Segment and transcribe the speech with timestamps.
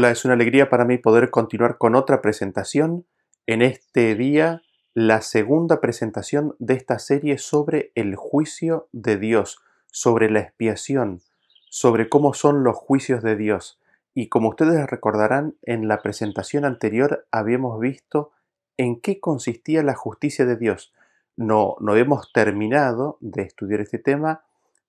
[0.00, 3.04] Hola, es una alegría para mí poder continuar con otra presentación.
[3.46, 4.62] En este día,
[4.94, 9.58] la segunda presentación de esta serie sobre el juicio de Dios,
[9.88, 11.20] sobre la expiación,
[11.68, 13.78] sobre cómo son los juicios de Dios.
[14.14, 18.30] Y como ustedes recordarán, en la presentación anterior habíamos visto
[18.78, 20.94] en qué consistía la justicia de Dios.
[21.36, 24.44] No, no hemos terminado de estudiar este tema,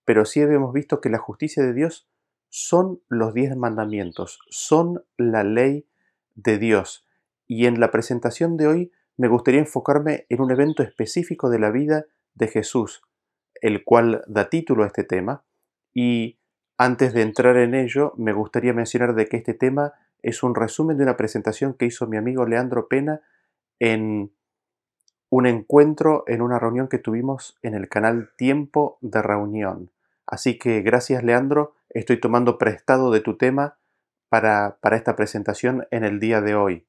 [0.06, 2.08] pero sí habíamos visto que la justicia de Dios
[2.52, 5.88] son los diez mandamientos, son la ley
[6.36, 7.08] de Dios.
[7.48, 11.72] Y en la presentación de hoy me gustaría enfocarme en un evento específico de la
[11.72, 13.04] vida de Jesús,
[13.62, 15.46] el cual da título a este tema.
[15.94, 16.40] Y
[16.78, 20.98] antes de entrar en ello, me gustaría mencionar de que este tema es un resumen
[20.98, 23.22] de una presentación que hizo mi amigo Leandro Pena
[23.80, 24.34] en
[25.30, 29.90] un encuentro, en una reunión que tuvimos en el canal Tiempo de Reunión.
[30.32, 33.78] Así que gracias Leandro estoy tomando prestado de tu tema
[34.30, 36.88] para, para esta presentación en el día de hoy.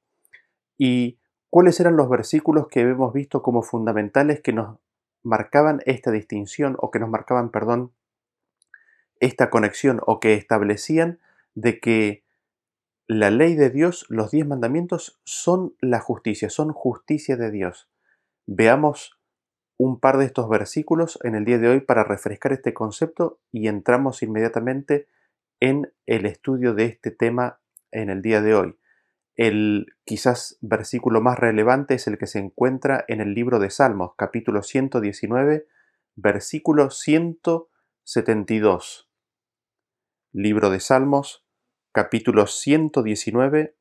[0.77, 4.79] ¿Y cuáles eran los versículos que hemos visto como fundamentales que nos
[5.23, 7.91] marcaban esta distinción o que nos marcaban, perdón,
[9.19, 11.19] esta conexión o que establecían
[11.53, 12.23] de que
[13.07, 17.89] la ley de Dios, los diez mandamientos, son la justicia, son justicia de Dios.
[18.45, 19.19] Veamos
[19.77, 23.67] un par de estos versículos en el día de hoy para refrescar este concepto y
[23.67, 25.07] entramos inmediatamente
[25.59, 27.59] en el estudio de este tema
[27.91, 28.77] en el día de hoy.
[29.35, 34.13] El quizás versículo más relevante es el que se encuentra en el libro de Salmos,
[34.15, 35.67] capítulo 119,
[36.15, 39.09] versículo 172.
[40.33, 41.43] Libro de Salmos,
[41.91, 43.75] capítulo 119,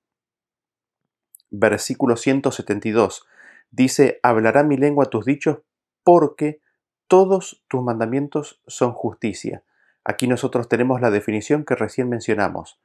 [1.51, 3.27] versículo 172.
[3.71, 5.59] Dice, hablará mi lengua tus dichos
[6.05, 6.61] porque
[7.09, 9.65] todos tus mandamientos son justicia.
[10.05, 12.81] Aquí nosotros tenemos la definición que recién mencionamos.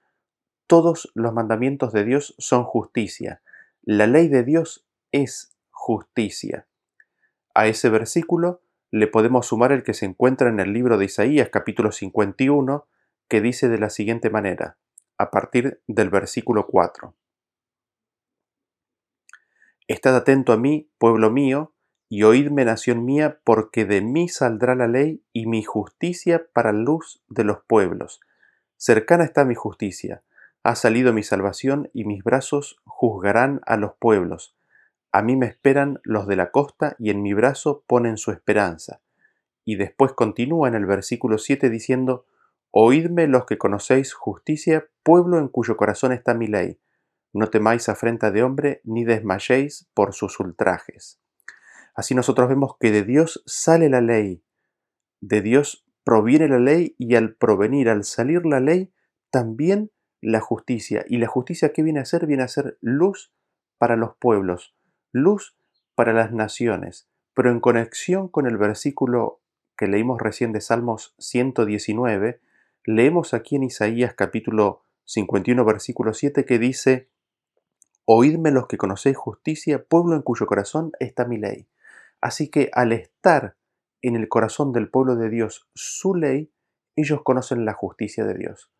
[0.68, 3.42] Todos los mandamientos de Dios son justicia.
[3.82, 6.68] La ley de Dios es justicia.
[7.54, 8.62] A ese versículo
[8.92, 12.88] le podemos sumar el que se encuentra en el libro de Isaías capítulo 51,
[13.28, 14.78] que dice de la siguiente manera,
[15.18, 17.16] a partir del versículo 4.
[19.88, 21.74] Estad atento a mí, pueblo mío,
[22.10, 27.22] y oídme nación mía, porque de mí saldrá la ley y mi justicia para luz
[27.28, 28.22] de los pueblos.
[28.78, 30.24] Cercana está mi justicia,
[30.64, 34.56] ha salido mi salvación y mis brazos juzgarán a los pueblos.
[35.12, 39.02] A mí me esperan los de la costa y en mi brazo ponen su esperanza.
[39.66, 42.26] Y después continúa en el versículo 7 diciendo,
[42.72, 46.80] Oídme los que conocéis justicia, pueblo en cuyo corazón está mi ley.
[47.34, 51.20] No temáis afrenta de hombre, ni desmayéis por sus ultrajes.
[51.98, 54.44] Así nosotros vemos que de Dios sale la ley,
[55.20, 58.94] de Dios proviene la ley y al provenir, al salir la ley,
[59.32, 59.92] también
[60.22, 61.04] la justicia.
[61.10, 62.28] ¿Y la justicia qué viene a ser?
[62.28, 63.34] Viene a ser luz
[63.80, 64.76] para los pueblos,
[65.12, 65.58] luz
[65.96, 67.10] para las naciones.
[67.34, 69.42] Pero en conexión con el versículo
[69.76, 72.42] que leímos recién de Salmos 119,
[72.86, 77.10] leemos aquí en Isaías capítulo 51, versículo 7, que dice,
[78.06, 81.68] Oídme los que conocéis justicia, pueblo en cuyo corazón está mi ley.
[82.22, 83.58] Así que al estar
[84.02, 86.52] en el corazón del pueblo de Dios su ley,
[86.96, 88.72] ellos conocen la justicia de Dios.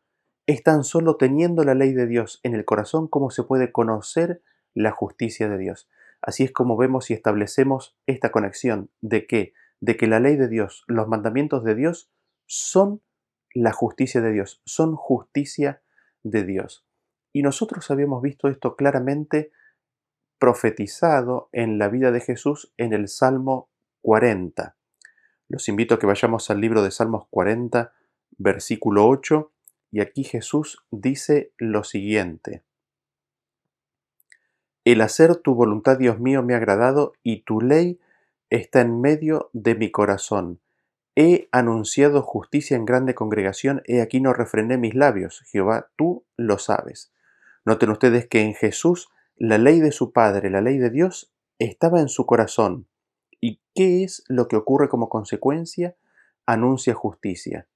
[0.48, 4.42] Es tan solo teniendo la ley de Dios en el corazón como se puede conocer
[4.74, 5.90] la justicia de Dios.
[6.22, 10.48] Así es como vemos y establecemos esta conexión de que de que la ley de
[10.48, 12.10] Dios, los mandamientos de Dios
[12.46, 13.02] son
[13.54, 15.82] la justicia de Dios, son justicia
[16.24, 16.86] de Dios.
[17.34, 19.52] Y nosotros habíamos visto esto claramente
[20.40, 23.70] profetizado en la vida de Jesús en el Salmo
[24.02, 24.76] 40.
[25.50, 27.94] Los invito a que vayamos al libro de Salmos 40,
[28.38, 29.52] versículo 8,
[29.92, 32.64] y aquí Jesús dice lo siguiente.
[34.84, 38.00] El hacer tu voluntad, Dios mío, me ha agradado, y tu ley
[38.50, 40.60] está en medio de mi corazón.
[41.16, 45.42] He anunciado justicia en grande congregación, he aquí no refrené mis labios.
[45.52, 47.12] Jehová, tú lo sabes.
[47.66, 52.00] Noten ustedes que en Jesús la ley de su Padre, la ley de Dios, estaba
[52.02, 52.88] en su corazón.
[53.40, 55.96] ¿Y qué es lo que ocurre como consecuencia?
[56.46, 57.68] Anuncia justicia.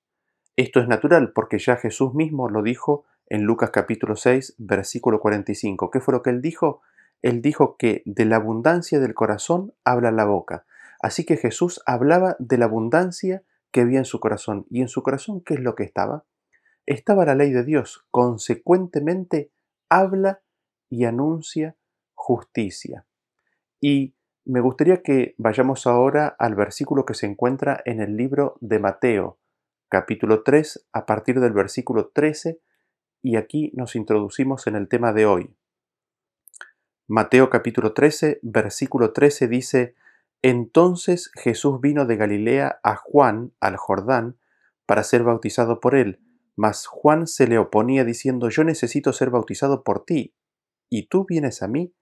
[0.56, 5.92] Esto es natural porque ya Jesús mismo lo dijo en Lucas capítulo 6, versículo 45.
[5.92, 6.81] ¿Qué fue lo que él dijo?
[7.22, 10.66] Él dijo que de la abundancia del corazón habla la boca.
[11.00, 14.66] Así que Jesús hablaba de la abundancia que había en su corazón.
[14.69, 16.25] ¿Y en su corazón qué es lo que estaba?
[16.88, 18.06] Estaba la ley de Dios.
[18.10, 19.52] Consecuentemente,
[19.90, 20.42] habla
[20.92, 21.76] y anuncia
[22.14, 23.08] justicia.
[23.80, 24.14] Y
[24.46, 29.40] me gustaría que vayamos ahora al versículo que se encuentra en el libro de Mateo,
[29.90, 32.60] capítulo 3, a partir del versículo 13,
[33.24, 35.56] y aquí nos introducimos en el tema de hoy.
[37.08, 39.96] Mateo capítulo 13, versículo 13 dice,
[40.42, 44.38] Entonces Jesús vino de Galilea a Juan, al Jordán,
[44.86, 46.20] para ser bautizado por él,
[46.56, 50.34] mas Juan se le oponía diciendo, Yo necesito ser bautizado por ti,
[50.92, 51.96] ¿y tú vienes a mí?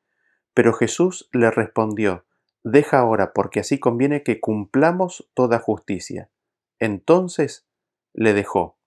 [0.53, 2.25] Pero Jesús le respondió,
[2.63, 6.29] Deja ahora, porque así conviene que cumplamos toda justicia.
[6.77, 7.65] Entonces
[8.13, 8.77] le dejó.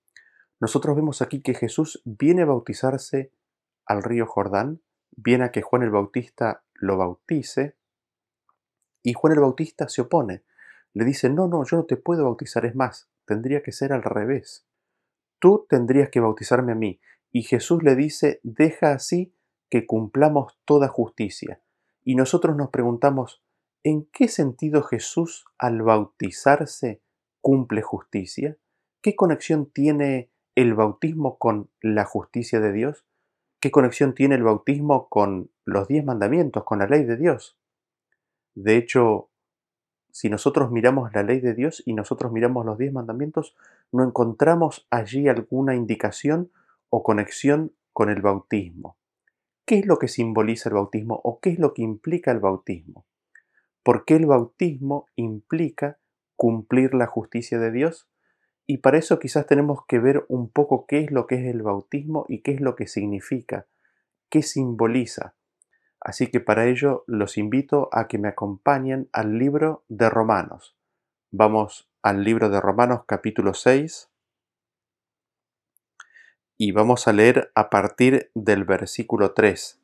[0.60, 3.32] Nosotros vemos aquí que Jesús viene a bautizarse
[3.86, 4.82] al río Jordán,
[5.12, 7.76] viene a que Juan el Bautista lo bautice,
[9.02, 10.44] y Juan el Bautista se opone.
[10.92, 14.02] Le dice, no, no, yo no te puedo bautizar, es más, tendría que ser al
[14.02, 14.66] revés.
[15.38, 17.00] Tú tendrías que bautizarme a mí.
[17.32, 19.34] Y Jesús le dice, deja así
[19.72, 21.62] que cumplamos toda justicia.
[22.04, 23.42] Y nosotros nos preguntamos,
[23.82, 27.00] ¿en qué sentido Jesús al bautizarse
[27.40, 28.58] cumple justicia?
[29.00, 33.06] ¿Qué conexión tiene el bautismo con la justicia de Dios?
[33.60, 37.56] ¿Qué conexión tiene el bautismo con los diez mandamientos, con la ley de Dios?
[38.54, 39.30] De hecho,
[40.10, 43.56] si nosotros miramos la ley de Dios y nosotros miramos los diez mandamientos,
[43.90, 46.50] no encontramos allí alguna indicación
[46.90, 48.98] o conexión con el bautismo.
[49.64, 53.06] ¿Qué es lo que simboliza el bautismo o qué es lo que implica el bautismo?
[53.84, 55.98] ¿Por qué el bautismo implica
[56.36, 58.08] cumplir la justicia de Dios?
[58.66, 61.62] Y para eso quizás tenemos que ver un poco qué es lo que es el
[61.62, 63.66] bautismo y qué es lo que significa,
[64.28, 65.36] qué simboliza.
[66.00, 70.76] Así que para ello los invito a que me acompañen al libro de Romanos.
[71.30, 74.11] Vamos al libro de Romanos capítulo 6
[76.64, 79.80] y vamos a leer a partir del versículo 3.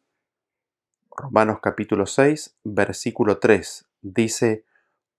[1.10, 4.64] Romanos capítulo 6, versículo 3 dice,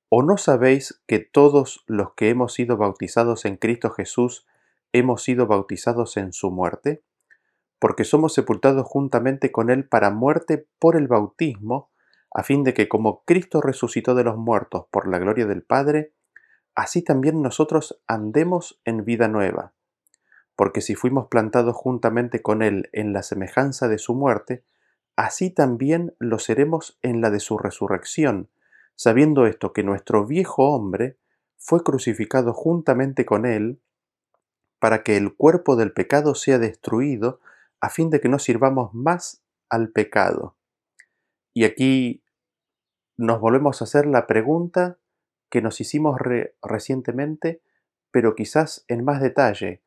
[0.08, 4.48] ¿O no sabéis que todos los que hemos sido bautizados en Cristo Jesús
[4.94, 7.04] hemos sido bautizados en su muerte?
[7.78, 11.92] porque somos sepultados juntamente con Él para muerte por el bautismo,
[12.34, 16.14] a fin de que como Cristo resucitó de los muertos por la gloria del Padre,
[16.74, 19.74] así también nosotros andemos en vida nueva.
[20.60, 24.66] Porque si fuimos plantados juntamente con Él en la semejanza de su muerte,
[25.16, 28.50] así también lo seremos en la de su resurrección,
[28.94, 31.18] sabiendo esto que nuestro viejo hombre
[31.56, 33.80] fue crucificado juntamente con Él,
[34.80, 37.40] para que el cuerpo del pecado sea destruido,
[37.80, 40.58] a fin de que no sirvamos más al pecado.
[41.54, 42.22] Y aquí
[43.16, 44.98] nos volvemos a hacer la pregunta
[45.50, 46.20] que nos hicimos
[46.62, 47.62] recientemente,
[48.12, 49.84] pero quizás en más detalle.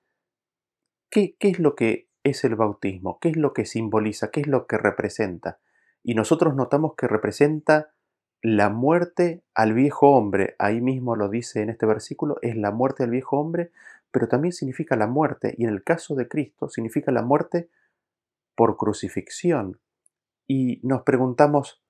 [1.13, 3.19] ¿Qué, ¿Qué es lo que es el bautismo?
[3.21, 4.31] ¿Qué es lo que simboliza?
[4.31, 5.59] ¿Qué es lo que representa?
[6.03, 7.93] Y nosotros notamos que representa
[8.41, 10.57] la muerte al viejo hombre.
[10.59, 13.73] Ahí mismo lo dice en este versículo, es la muerte al viejo hombre,
[14.11, 17.69] pero también significa la muerte, y en el caso de Cristo significa la muerte
[18.55, 19.81] por crucifixión.
[20.49, 21.83] Y nos preguntamos,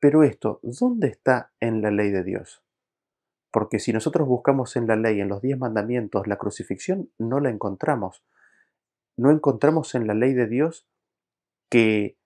[0.00, 2.62] pero esto, ¿dónde está en la ley de Dios?
[3.50, 7.50] Porque si nosotros buscamos en la ley, en los diez mandamientos, la crucifixión, no la
[7.50, 8.24] encontramos.
[9.16, 10.86] No encontramos en la ley de Dios
[11.68, 12.16] que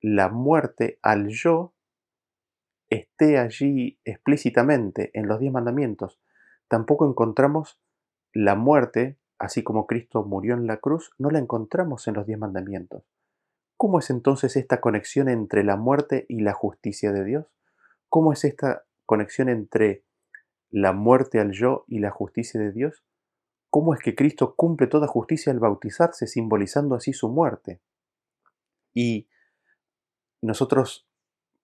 [0.00, 1.74] la muerte al yo
[2.90, 6.20] esté allí explícitamente en los diez mandamientos.
[6.68, 7.78] Tampoco encontramos
[8.32, 12.38] la muerte así como Cristo murió en la cruz, no la encontramos en los diez
[12.38, 13.02] mandamientos.
[13.76, 17.46] ¿Cómo es entonces esta conexión entre la muerte y la justicia de Dios?
[18.08, 20.04] ¿Cómo es esta conexión entre
[20.70, 23.02] la muerte al yo y la justicia de Dios?
[23.72, 27.80] ¿Cómo es que Cristo cumple toda justicia al bautizarse, simbolizando así su muerte?
[28.92, 29.28] Y
[30.42, 31.08] nosotros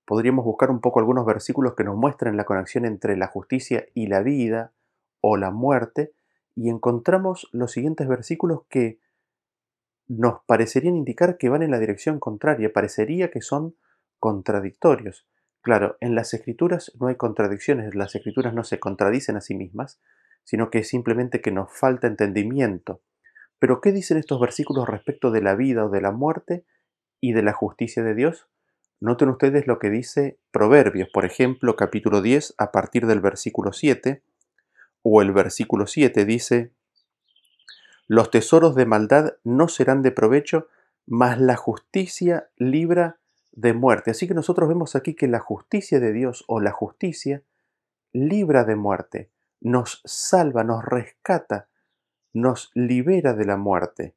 [0.07, 4.07] podríamos buscar un poco algunos versículos que nos muestren la conexión entre la justicia y
[4.07, 4.73] la vida
[5.21, 6.15] o la muerte,
[6.55, 9.01] y encontramos los siguientes versículos que
[10.07, 13.77] nos parecerían indicar que van en la dirección contraria, parecería que son
[14.19, 15.27] contradictorios.
[15.61, 20.01] Claro, en las escrituras no hay contradicciones, las escrituras no se contradicen a sí mismas,
[20.49, 23.03] sino que es simplemente que nos falta entendimiento.
[23.59, 26.65] Pero ¿qué dicen estos versículos respecto de la vida o de la muerte
[27.21, 28.49] y de la justicia de Dios?
[28.99, 34.23] Noten ustedes lo que dice Proverbios, por ejemplo, capítulo 10, a partir del versículo 7,
[35.03, 36.73] o el versículo 7 dice,
[38.07, 40.69] los tesoros de maldad no serán de provecho,
[41.05, 43.21] mas la justicia libra
[43.53, 44.13] de muerte.
[44.13, 47.43] Así que nosotros vemos aquí que la justicia de Dios o la justicia
[48.15, 51.69] libra de muerte, nos salva, nos rescata,
[52.33, 54.15] nos libera de la muerte.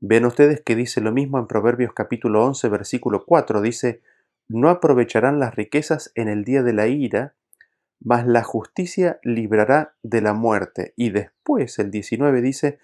[0.00, 4.02] Vean ustedes que dice lo mismo en Proverbios capítulo 11, versículo 4, dice,
[4.48, 7.34] no aprovecharán las riquezas en el día de la ira,
[8.00, 10.92] mas la justicia librará de la muerte.
[10.96, 12.78] Y después el 19 dice,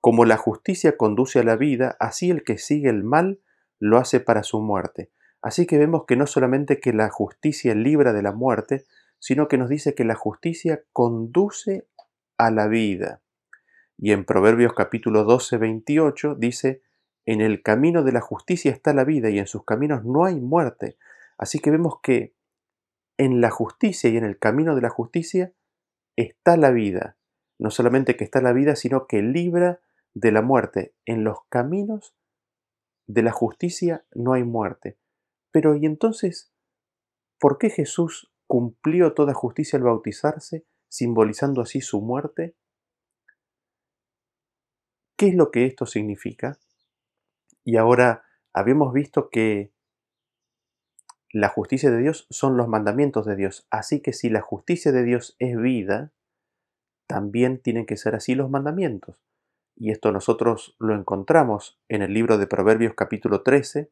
[0.00, 3.40] Como la justicia conduce a la vida, así el que sigue el mal
[3.78, 5.10] lo hace para su muerte.
[5.40, 8.84] Así que vemos que no solamente que la justicia libra de la muerte,
[9.18, 11.86] sino que nos dice que la justicia conduce
[12.38, 13.22] a la vida.
[13.98, 16.82] Y en Proverbios capítulo 12, 28 dice,
[17.24, 20.40] en el camino de la justicia está la vida y en sus caminos no hay
[20.40, 20.96] muerte.
[21.38, 22.34] Así que vemos que
[23.18, 25.52] en la justicia y en el camino de la justicia
[26.16, 27.16] está la vida.
[27.58, 29.80] No solamente que está la vida, sino que libra
[30.14, 30.94] de la muerte.
[31.04, 32.14] En los caminos
[33.06, 34.98] de la justicia no hay muerte.
[35.50, 36.52] Pero ¿y entonces
[37.38, 42.54] por qué Jesús cumplió toda justicia al bautizarse, simbolizando así su muerte?
[45.16, 46.58] ¿Qué es lo que esto significa?
[47.64, 49.72] Y ahora habíamos visto que
[51.32, 53.66] la justicia de Dios son los mandamientos de Dios.
[53.70, 56.12] Así que si la justicia de Dios es vida,
[57.06, 59.22] también tienen que ser así los mandamientos.
[59.74, 63.90] Y esto nosotros lo encontramos en el libro de Proverbios capítulo 13,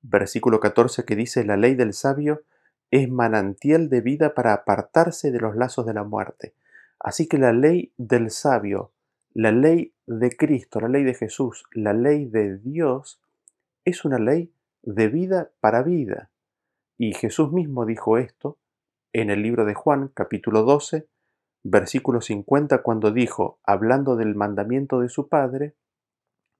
[0.00, 2.44] versículo 14 que dice, la ley del sabio
[2.90, 6.54] es manantial de vida para apartarse de los lazos de la muerte.
[6.98, 8.92] Así que la ley del sabio,
[9.34, 13.20] la ley de Cristo, la ley de Jesús, la ley de Dios,
[13.84, 14.52] es una ley
[14.82, 16.30] de vida para vida.
[16.96, 18.58] Y Jesús mismo dijo esto
[19.12, 21.06] en el libro de Juan, capítulo 12,
[21.62, 25.74] versículo 50, cuando dijo, hablando del mandamiento de su Padre,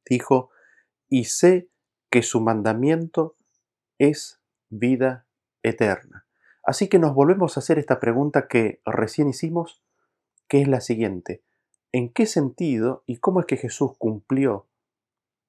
[0.09, 0.51] dijo,
[1.09, 1.69] y sé
[2.11, 3.37] que su mandamiento
[3.99, 5.27] es vida
[5.63, 6.27] eterna.
[6.63, 9.83] Así que nos volvemos a hacer esta pregunta que recién hicimos,
[10.49, 11.43] que es la siguiente.
[11.93, 14.67] En qué sentido y cómo es que Jesús cumplió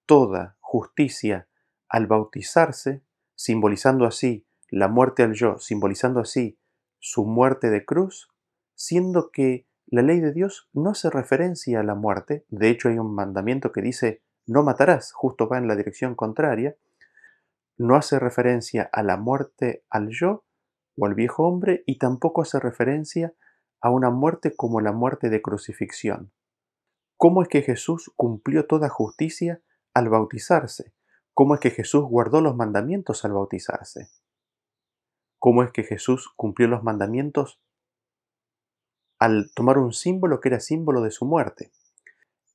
[0.05, 1.47] toda justicia
[1.87, 3.01] al bautizarse,
[3.35, 6.57] simbolizando así la muerte al yo, simbolizando así
[6.99, 8.29] su muerte de cruz,
[8.75, 12.99] siendo que la ley de Dios no hace referencia a la muerte, de hecho hay
[12.99, 16.75] un mandamiento que dice no matarás, justo va en la dirección contraria,
[17.79, 20.43] no hace referencia a la muerte al yo
[20.97, 23.33] o al viejo hombre y tampoco hace referencia
[23.81, 26.33] a una muerte como la muerte de crucifixión.
[27.15, 29.61] ¿Cómo es que Jesús cumplió toda justicia
[29.93, 30.93] al bautizarse?
[31.33, 34.09] ¿Cómo es que Jesús guardó los mandamientos al bautizarse?
[35.39, 37.61] ¿Cómo es que Jesús cumplió los mandamientos
[39.19, 41.71] al tomar un símbolo que era símbolo de su muerte?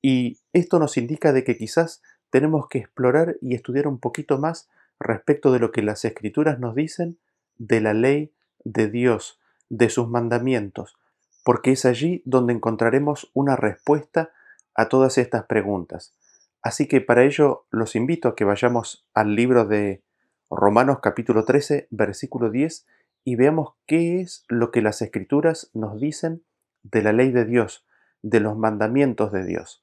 [0.03, 4.69] Y esto nos indica de que quizás tenemos que explorar y estudiar un poquito más
[4.99, 7.19] respecto de lo que las escrituras nos dicen
[7.57, 8.33] de la ley
[8.65, 10.97] de Dios, de sus mandamientos,
[11.45, 14.31] porque es allí donde encontraremos una respuesta
[14.75, 16.15] a todas estas preguntas.
[16.63, 20.03] Así que para ello los invito a que vayamos al libro de
[20.51, 22.87] Romanos capítulo 13, versículo 10,
[23.25, 26.43] y veamos qué es lo que las escrituras nos dicen
[26.83, 27.87] de la ley de Dios,
[28.23, 29.83] de los mandamientos de Dios.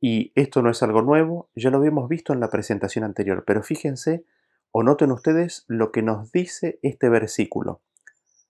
[0.00, 3.62] Y esto no es algo nuevo, ya lo habíamos visto en la presentación anterior, pero
[3.62, 4.24] fíjense
[4.76, 7.80] o noten ustedes lo que nos dice este versículo.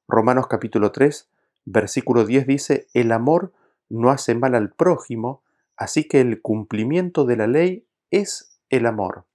[0.09, 1.29] Romanos capítulo 3,
[1.67, 3.53] Versículo 10 dice, el amor
[3.91, 5.43] no hace mal al prójimo,
[5.77, 9.27] así que el cumplimiento de la ley es el amor.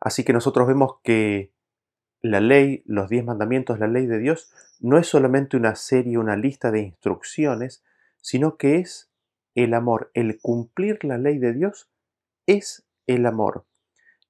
[0.00, 1.52] Así que nosotros vemos que
[2.22, 6.36] la ley, los diez mandamientos, la ley de Dios, no es solamente una serie, una
[6.36, 7.84] lista de instrucciones,
[8.20, 9.10] sino que es
[9.56, 10.12] el amor.
[10.14, 11.88] El cumplir la ley de Dios
[12.46, 13.64] es el amor.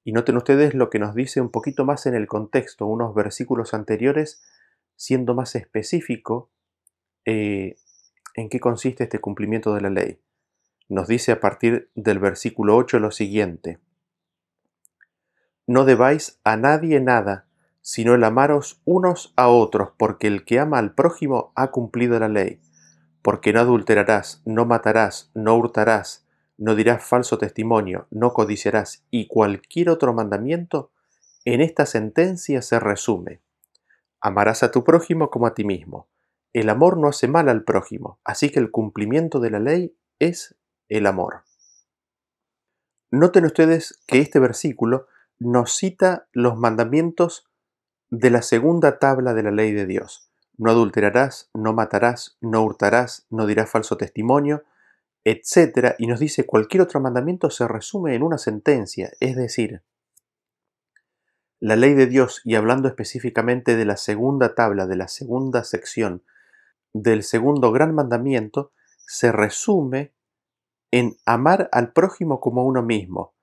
[0.06, 3.74] Y noten ustedes lo que nos dice un poquito más en el contexto, unos versículos
[3.74, 4.40] anteriores,
[4.94, 6.48] siendo más específico,
[7.24, 7.74] eh,
[8.36, 10.20] en qué consiste este cumplimiento de la ley.
[10.88, 13.80] Nos dice a partir del versículo 8 lo siguiente.
[15.66, 17.48] No debáis a nadie nada,
[17.80, 22.28] sino el amaros unos a otros, porque el que ama al prójimo ha cumplido la
[22.28, 22.60] ley.
[23.22, 26.25] Porque no adulterarás, no matarás, no hurtarás,
[26.58, 30.90] no dirás falso testimonio, no codiciarás, y cualquier otro mandamiento,
[31.44, 33.40] en esta sentencia se resume.
[34.20, 36.08] Amarás a tu prójimo como a ti mismo.
[36.52, 40.56] El amor no hace mal al prójimo, así que el cumplimiento de la ley es
[40.88, 41.42] el amor.
[43.10, 45.06] Noten ustedes que este versículo
[45.38, 47.46] nos cita los mandamientos
[48.10, 50.30] de la segunda tabla de la ley de Dios.
[50.56, 54.64] No adulterarás, no matarás, no hurtarás, no dirás falso testimonio,
[55.26, 55.96] etc.
[55.98, 59.82] Y nos dice cualquier otro mandamiento se resume en una sentencia, es decir,
[61.58, 66.22] la ley de Dios, y hablando específicamente de la segunda tabla, de la segunda sección
[66.92, 68.72] del segundo gran mandamiento
[69.06, 70.14] se resume
[70.90, 73.34] en amar al prójimo como a uno mismo.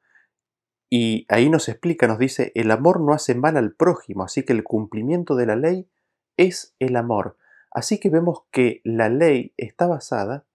[0.89, 4.53] Y ahí nos explica, nos dice, el amor no hace mal al prójimo, así que
[4.53, 5.89] el cumplimiento de la ley
[6.37, 7.37] es el amor.
[7.71, 10.45] Así que vemos que la ley está basada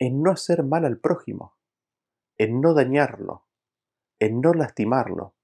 [0.00, 1.56] en no hacer mal al prójimo.
[2.38, 3.44] en no dañarlo,
[4.18, 5.34] en no lastimarlo,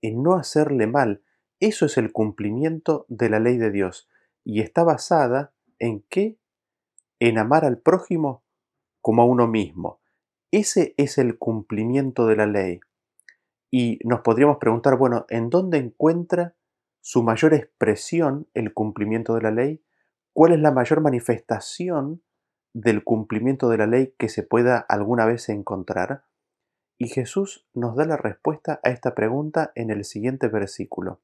[0.00, 1.22] en no hacerle mal.
[1.60, 4.08] Eso es el cumplimiento de la ley de Dios
[4.42, 6.38] y está basada en qué?
[7.18, 8.42] En amar al prójimo
[9.02, 10.00] como a uno mismo.
[10.50, 12.80] Ese es el cumplimiento de la ley.
[13.70, 16.56] Y nos podríamos preguntar, bueno, ¿en dónde encuentra
[17.02, 19.84] su mayor expresión el cumplimiento de la ley?
[20.32, 22.22] ¿Cuál es la mayor manifestación
[22.72, 26.24] del cumplimiento de la ley que se pueda alguna vez encontrar?
[26.98, 31.20] Y Jesús nos da la respuesta a esta pregunta en el siguiente versículo.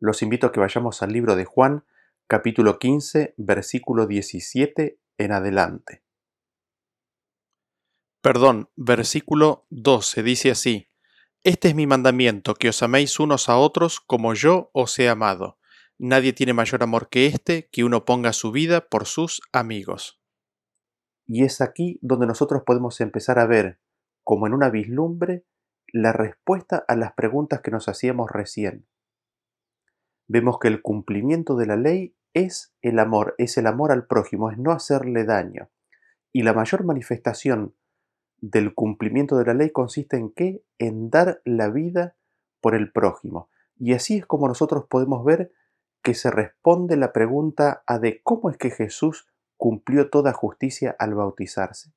[0.00, 1.84] Los invito a que vayamos al libro de Juan,
[2.28, 6.02] capítulo 15, versículo 17 en adelante.
[8.20, 10.88] Perdón, versículo 12 dice así,
[11.42, 15.57] Este es mi mandamiento, que os améis unos a otros como yo os he amado.
[15.98, 20.20] Nadie tiene mayor amor que este, que uno ponga su vida por sus amigos.
[21.26, 23.80] Y es aquí donde nosotros podemos empezar a ver,
[24.22, 25.44] como en una vislumbre,
[25.92, 28.86] la respuesta a las preguntas que nos hacíamos recién.
[30.28, 34.50] Vemos que el cumplimiento de la ley es el amor, es el amor al prójimo,
[34.50, 35.68] es no hacerle daño.
[36.32, 37.74] Y la mayor manifestación
[38.40, 40.62] del cumplimiento de la ley consiste en qué?
[40.78, 42.14] En dar la vida
[42.60, 43.48] por el prójimo.
[43.76, 45.52] Y así es como nosotros podemos ver
[46.08, 51.14] que se responde la pregunta a de cómo es que Jesús cumplió toda justicia al
[51.14, 51.92] bautizarse.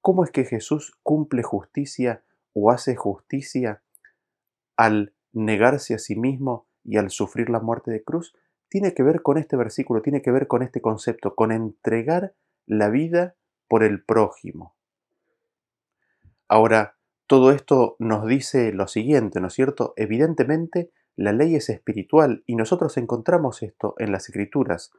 [0.00, 2.22] ¿Cómo es que Jesús cumple justicia
[2.52, 3.82] o hace justicia
[4.76, 8.32] al negarse a sí mismo y al sufrir la muerte de cruz?
[8.68, 12.90] Tiene que ver con este versículo, tiene que ver con este concepto, con entregar la
[12.90, 13.34] vida
[13.66, 14.76] por el prójimo.
[16.46, 16.94] Ahora,
[17.26, 19.94] todo esto nos dice lo siguiente, ¿no es cierto?
[19.96, 24.92] Evidentemente, la ley es espiritual y nosotros encontramos esto en las escrituras.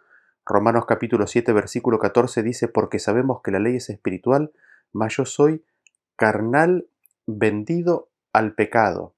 [0.45, 4.51] Romanos capítulo 7 versículo 14 dice, porque sabemos que la ley es espiritual,
[4.91, 5.63] mas yo soy
[6.15, 6.87] carnal
[7.25, 9.15] vendido al pecado.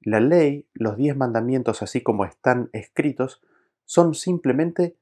[0.00, 3.42] La ley, los diez mandamientos así como están escritos,
[3.84, 4.96] son simplemente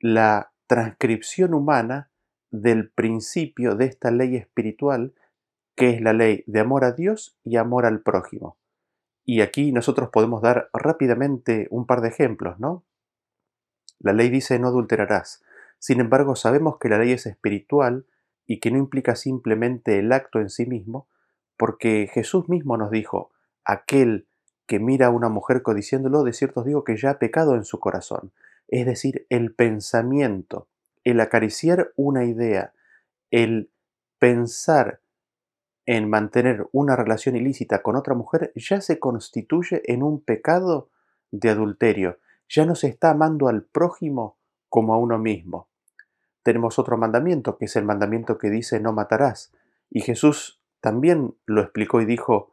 [0.00, 2.10] la transcripción humana
[2.50, 5.14] del principio de esta ley espiritual,
[5.76, 8.56] que es la ley de amor a Dios y amor al prójimo.
[9.30, 12.82] Y aquí nosotros podemos dar rápidamente un par de ejemplos, ¿no?
[13.98, 15.44] La ley dice no adulterarás.
[15.78, 18.06] Sin embargo, sabemos que la ley es espiritual
[18.46, 21.08] y que no implica simplemente el acto en sí mismo,
[21.58, 23.30] porque Jesús mismo nos dijo,
[23.66, 24.26] aquel
[24.66, 27.64] que mira a una mujer codiciándolo, de cierto os digo que ya ha pecado en
[27.64, 28.32] su corazón.
[28.66, 30.68] Es decir, el pensamiento,
[31.04, 32.72] el acariciar una idea,
[33.30, 33.68] el
[34.18, 35.00] pensar
[35.88, 40.90] en mantener una relación ilícita con otra mujer ya se constituye en un pecado
[41.30, 42.18] de adulterio.
[42.46, 44.36] Ya no se está amando al prójimo
[44.68, 45.70] como a uno mismo.
[46.42, 49.50] Tenemos otro mandamiento, que es el mandamiento que dice no matarás.
[49.88, 52.52] Y Jesús también lo explicó y dijo,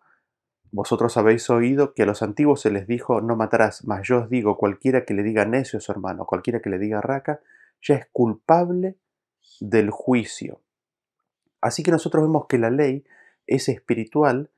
[0.71, 4.29] vosotros habéis oído que a los antiguos se les dijo no matarás, mas yo os
[4.29, 7.41] digo, cualquiera que le diga necio a su hermano, cualquiera que le diga raca,
[7.81, 8.95] ya es culpable
[9.59, 10.61] del juicio.
[11.59, 13.03] Así que nosotros vemos que la ley
[13.47, 14.49] es espiritual,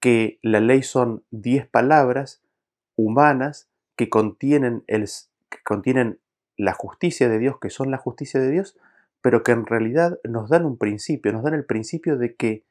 [0.00, 2.42] que la ley son diez palabras
[2.96, 5.08] humanas que contienen, el,
[5.48, 6.18] que contienen
[6.56, 8.78] la justicia de Dios, que son la justicia de Dios,
[9.20, 12.64] pero que en realidad nos dan un principio, nos dan el principio de que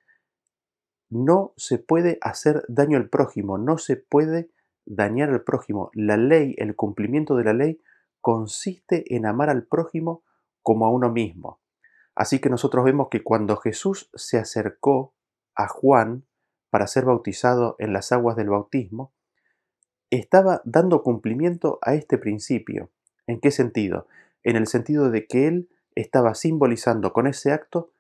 [1.10, 4.50] no se puede hacer daño al prójimo, no se puede
[4.86, 5.91] dañar al prójimo.
[5.93, 7.82] La ley, el cumplimiento de la ley,
[8.22, 10.24] consiste en amar al prójimo
[10.62, 11.60] como a uno mismo.
[12.15, 15.13] Así que nosotros vemos que cuando Jesús se acercó
[15.60, 16.24] a Juan
[16.69, 19.12] para ser bautizado en las aguas del bautismo,
[20.10, 22.91] estaba dando cumplimiento a este principio.
[23.28, 24.08] ¿En qué sentido?
[24.43, 27.91] En el sentido de que él estaba simbolizando con ese acto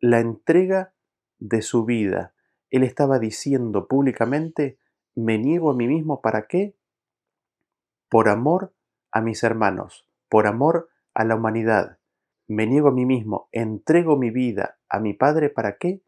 [0.00, 0.94] la entrega
[1.38, 2.32] de su vida.
[2.70, 4.78] Él estaba diciendo públicamente,
[5.14, 6.74] me niego a mí mismo para qué?
[8.08, 8.72] Por amor
[9.10, 11.98] a mis hermanos, por amor a la humanidad.
[12.48, 16.00] Me niego a mí mismo, entrego mi vida a mi Padre para qué?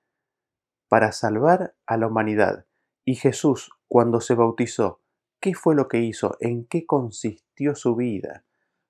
[0.88, 2.66] Para salvar a la humanidad.
[3.04, 5.00] Y Jesús, cuando se bautizó,
[5.40, 6.36] ¿qué fue lo que hizo?
[6.40, 8.44] ¿En qué consistió su vida?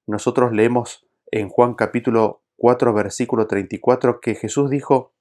[0.07, 5.13] Nosotros leemos en Juan capítulo 4, versículo 34, que Jesús dijo,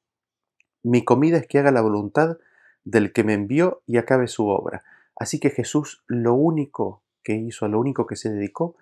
[0.83, 2.37] Mi comida es que haga la voluntad
[2.83, 4.83] del que me envió y acabe su obra.
[5.15, 8.75] Así que Jesús lo único que hizo, lo único que se dedicó,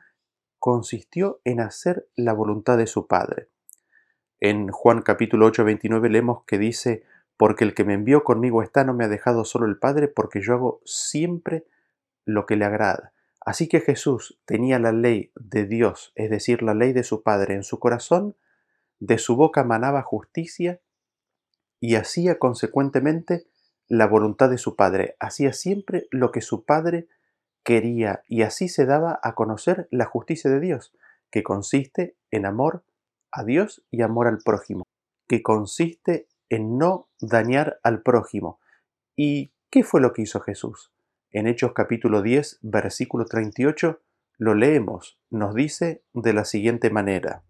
[0.59, 3.49] consistió en hacer la voluntad de su Padre.
[4.39, 7.03] En Juan capítulo 8, 29 leemos que dice,
[7.37, 10.41] porque el que me envió conmigo está, no me ha dejado solo el Padre, porque
[10.41, 11.65] yo hago siempre
[12.25, 13.13] lo que le agrada.
[13.43, 17.55] Así que Jesús tenía la ley de Dios, es decir, la ley de su Padre
[17.55, 18.35] en su corazón,
[18.99, 20.79] de su boca manaba justicia
[21.79, 23.47] y hacía consecuentemente
[23.87, 27.07] la voluntad de su Padre, hacía siempre lo que su Padre
[27.63, 30.93] quería y así se daba a conocer la justicia de Dios,
[31.31, 32.83] que consiste en amor
[33.31, 34.83] a Dios y amor al prójimo,
[35.27, 38.59] que consiste en no dañar al prójimo.
[39.15, 40.91] ¿Y qué fue lo que hizo Jesús?
[41.31, 44.01] En Hechos capítulo 10, versículo 38,
[44.37, 47.43] lo leemos, nos dice de la siguiente manera.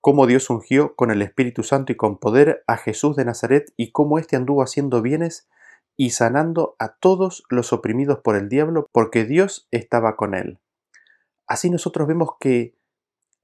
[0.00, 3.92] Cómo Dios ungió con el Espíritu Santo y con poder a Jesús de Nazaret y
[3.92, 5.48] cómo éste anduvo haciendo bienes
[5.96, 10.58] y sanando a todos los oprimidos por el diablo, porque Dios estaba con él.
[11.46, 12.74] Así nosotros vemos que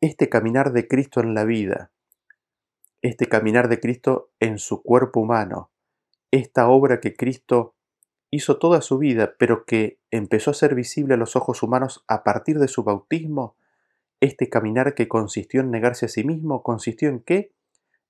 [0.01, 1.93] este caminar de Cristo en la vida,
[3.07, 5.71] este caminar de Cristo en su cuerpo humano,
[6.33, 7.77] esta obra que Cristo
[8.31, 12.25] hizo toda su vida, pero que empezó a ser visible a los ojos humanos a
[12.25, 13.57] partir de su bautismo,
[14.21, 17.53] este caminar que consistió en negarse a sí mismo, consistió en qué?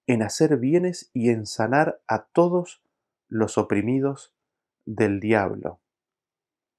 [0.06, 2.82] En hacer bienes y en sanar a todos
[3.28, 4.32] los oprimidos
[4.86, 5.80] del diablo.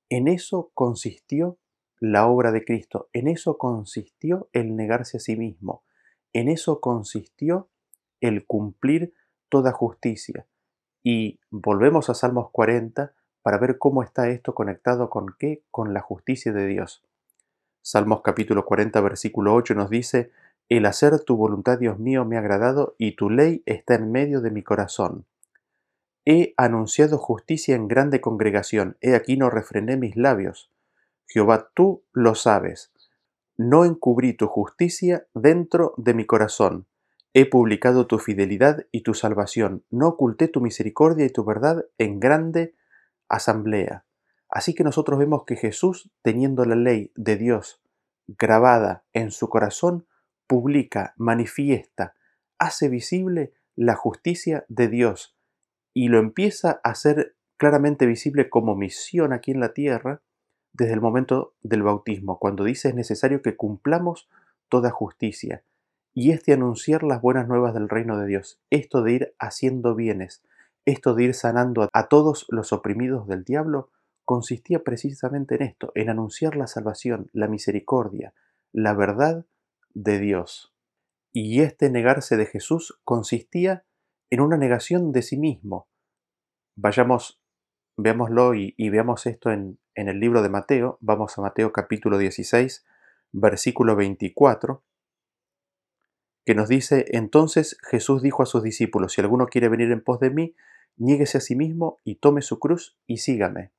[0.10, 1.60] En eso consistió
[2.00, 5.84] la obra de Cristo, en eso consistió el negarse a sí mismo,
[6.34, 7.70] en eso consistió
[8.22, 9.14] el cumplir
[9.50, 10.46] toda justicia.
[11.04, 16.02] Y volvemos a Salmos 40 para ver cómo está esto conectado con qué, con la
[16.02, 17.04] justicia de Dios.
[17.82, 20.32] Salmos capítulo 40 versículo 8 nos dice,
[20.68, 24.42] El hacer tu voluntad, Dios mío, me ha agradado y tu ley está en medio
[24.42, 25.26] de mi corazón.
[26.26, 30.70] He anunciado justicia en grande congregación, he aquí no refrené mis labios.
[31.26, 32.92] Jehová, tú lo sabes.
[33.56, 36.86] No encubrí tu justicia dentro de mi corazón.
[37.40, 39.84] He publicado tu fidelidad y tu salvación.
[39.92, 42.74] No oculté tu misericordia y tu verdad en grande
[43.30, 44.06] asamblea.
[44.50, 47.80] Así que nosotros vemos que Jesús, teniendo la ley de Dios
[48.26, 50.08] grabada en su corazón,
[50.48, 52.16] publica, manifiesta,
[52.58, 55.38] hace visible la justicia de Dios
[55.94, 60.24] y lo empieza a hacer claramente visible como misión aquí en la tierra
[60.74, 64.28] desde el momento del bautismo, cuando dice es necesario que cumplamos
[64.70, 65.64] toda justicia.
[66.20, 70.42] Y este anunciar las buenas nuevas del reino de Dios, esto de ir haciendo bienes,
[70.84, 73.92] esto de ir sanando a todos los oprimidos del diablo,
[74.26, 78.34] consistía precisamente en esto, en anunciar la salvación, la misericordia,
[78.72, 79.46] la verdad
[79.94, 80.74] de Dios.
[81.34, 83.86] Y este negarse de Jesús consistía
[84.32, 85.88] en una negación de sí mismo.
[86.76, 87.40] Vayamos,
[87.96, 92.88] veámoslo y, veamos esto en, en el libro de Mateo, vamos a Mateo capítulo 16,
[93.34, 94.84] versículo 24,
[96.48, 100.22] que nos dice, entonces Jesús dijo a sus discípulos, si alguno quiere venir en pos
[100.22, 100.56] de mí,
[100.96, 103.74] niéguese a sí mismo y tome su cruz y sígame.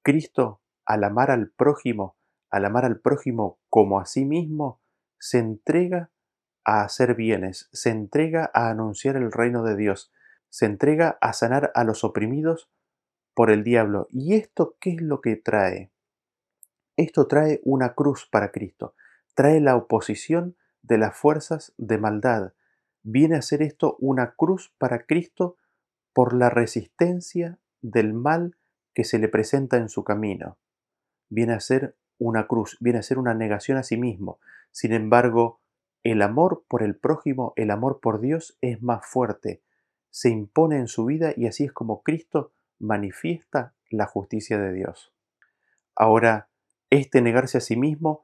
[0.00, 2.16] Cristo, al amar al prójimo,
[2.48, 4.80] al amar al prójimo como a sí mismo,
[5.18, 6.10] se entrega
[6.64, 10.10] a hacer bienes, se entrega a anunciar el reino de Dios,
[10.48, 12.70] se entrega a sanar a los oprimidos
[13.34, 14.06] por el diablo.
[14.08, 15.90] ¿Y esto qué es lo que trae?
[16.96, 18.94] Esto trae una cruz para Cristo,
[19.34, 22.52] trae la oposición de las fuerzas de maldad.
[23.02, 25.56] Viene a ser esto una cruz para Cristo
[26.12, 28.56] por la resistencia del mal
[28.94, 30.56] que se le presenta en su camino.
[31.28, 34.38] Viene a ser una cruz, viene a ser una negación a sí mismo.
[34.70, 35.60] Sin embargo,
[36.02, 39.60] el amor por el prójimo, el amor por Dios es más fuerte,
[40.10, 45.12] se impone en su vida y así es como Cristo manifiesta la justicia de Dios.
[45.94, 46.48] Ahora,
[46.90, 48.22] este negarse a sí mismo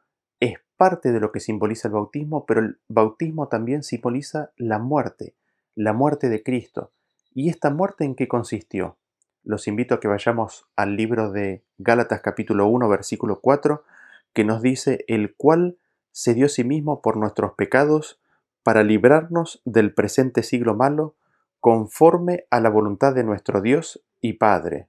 [0.82, 5.36] parte de lo que simboliza el bautismo, pero el bautismo también simboliza la muerte,
[5.76, 6.90] la muerte de Cristo.
[7.32, 8.96] ¿Y esta muerte en qué consistió?
[9.44, 13.84] Los invito a que vayamos al libro de Gálatas capítulo 1 versículo 4,
[14.32, 15.78] que nos dice, el cual
[16.10, 18.20] se dio a sí mismo por nuestros pecados
[18.64, 21.14] para librarnos del presente siglo malo,
[21.60, 24.88] conforme a la voluntad de nuestro Dios y Padre.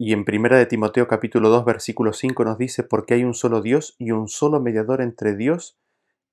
[0.00, 3.62] Y en primera de Timoteo capítulo 2 versículo 5 nos dice, porque hay un solo
[3.62, 5.76] Dios y un solo mediador entre Dios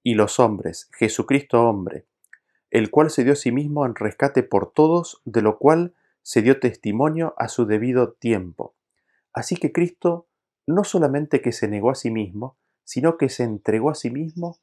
[0.03, 2.05] y los hombres, Jesucristo hombre,
[2.69, 6.43] el cual se dio a sí mismo en rescate por todos, de lo cual se
[6.43, 8.75] dio testimonio a su debido tiempo.
[9.33, 10.27] Así que Cristo
[10.67, 14.59] no solamente que se negó a sí mismo, sino que se entregó a sí mismo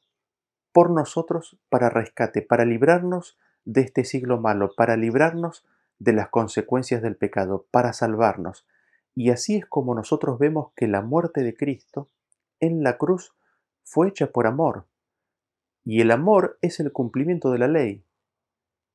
[0.71, 5.65] por nosotros para rescate, para librarnos de este siglo malo, para librarnos
[5.99, 8.65] de las consecuencias del pecado, para salvarnos.
[9.15, 12.09] Y así es como nosotros vemos que la muerte de Cristo
[12.59, 13.33] en la cruz
[13.83, 14.87] fue hecha por amor.
[15.83, 18.05] Y el amor es el cumplimiento de la ley.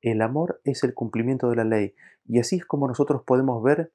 [0.01, 1.95] El amor es el cumplimiento de la ley.
[2.25, 3.93] Y así es como nosotros podemos ver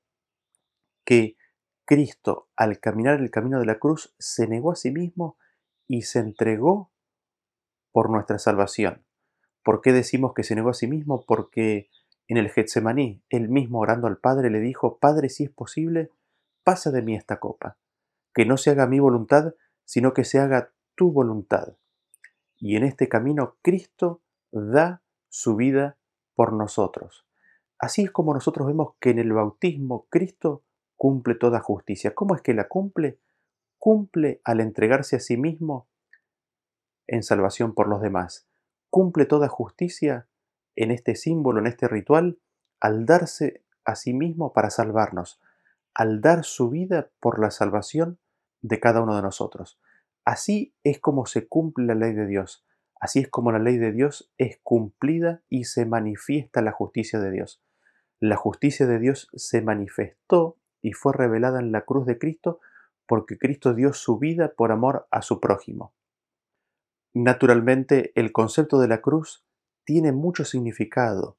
[1.06, 1.38] que
[1.86, 5.38] Cristo, al caminar el camino de la cruz, se negó a sí mismo
[5.88, 6.92] y se entregó
[7.92, 9.04] por nuestra salvación.
[9.64, 11.26] ¿Por qué decimos que se negó a sí mismo?
[11.26, 11.90] Porque
[12.28, 16.10] en el Getsemaní, él mismo orando al Padre le dijo, Padre, si es posible,
[16.64, 17.78] pasa de mí esta copa,
[18.34, 19.54] que no se haga mi voluntad,
[19.86, 21.76] sino que se haga tu voluntad.
[22.58, 25.98] Y en este camino Cristo da su vida
[26.36, 27.26] por nosotros.
[27.78, 30.64] Así es como nosotros vemos que en el bautismo Cristo
[30.96, 32.16] cumple toda justicia.
[32.16, 33.20] ¿Cómo es que la cumple?
[33.78, 35.90] Cumple al entregarse a sí mismo
[37.08, 38.48] en salvación por los demás.
[38.90, 40.30] Cumple toda justicia
[40.76, 42.40] en este símbolo, en este ritual,
[42.80, 45.42] al darse a sí mismo para salvarnos,
[45.94, 48.20] al dar su vida por la salvación
[48.62, 49.80] de cada uno de nosotros.
[50.26, 52.66] Así es como se cumple la ley de Dios.
[53.00, 57.32] Así es como la ley de Dios es cumplida y se manifiesta la justicia de
[57.32, 57.62] Dios.
[58.20, 62.62] La justicia de Dios se manifestó y fue revelada en la cruz de Cristo
[63.06, 65.94] porque Cristo dio su vida por amor a su prójimo.
[67.14, 69.46] Naturalmente, el concepto de la cruz
[69.86, 71.38] tiene mucho significado.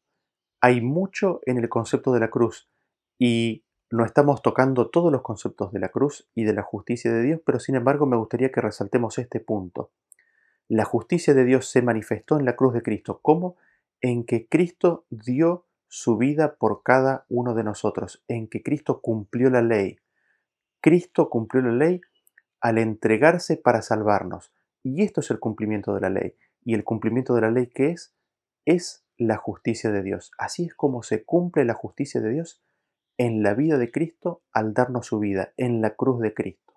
[0.61, 2.69] Hay mucho en el concepto de la cruz
[3.19, 7.23] y no estamos tocando todos los conceptos de la cruz y de la justicia de
[7.23, 9.91] Dios, pero sin embargo me gustaría que resaltemos este punto.
[10.69, 13.21] La justicia de Dios se manifestó en la cruz de Cristo.
[13.23, 13.57] ¿Cómo?
[14.01, 19.51] En que Cristo dio su vida por cada uno de nosotros, en que Cristo cumplió
[19.51, 19.99] la ley.
[20.81, 22.01] Cristo cumplió la ley
[22.61, 24.53] al entregarse para salvarnos.
[24.83, 26.35] Y esto es el cumplimiento de la ley.
[26.65, 28.15] ¿Y el cumplimiento de la ley qué es?
[28.64, 30.33] Es la justicia de Dios.
[30.38, 32.62] Así es como se cumple la justicia de Dios
[33.18, 36.74] en la vida de Cristo al darnos su vida, en la cruz de Cristo.